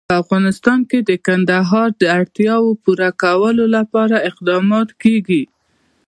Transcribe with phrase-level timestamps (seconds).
[0.09, 5.43] په افغانستان کې د کندهار د اړتیاوو پوره کولو لپاره اقدامات کېږي.